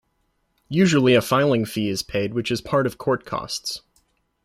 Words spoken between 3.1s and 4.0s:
costs.